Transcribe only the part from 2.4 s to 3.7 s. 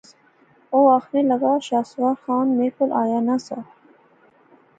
میں کول آیا نہ سا